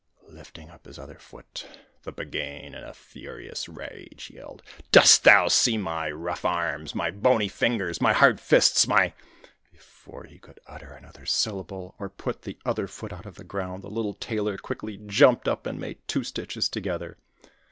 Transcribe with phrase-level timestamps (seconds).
[0.27, 1.67] Lifting up his other foot,
[2.01, 7.47] the Buggane, in a furious rage, yelled: 'Dost thou see my rough arms, my bony
[7.47, 9.13] fingers, my hard fists, my?'
[9.71, 13.83] Before he could utter another syllable, or pull the other foot out of the ground,
[13.83, 17.19] the little Tailor quickly jumped up, and made two stitches together.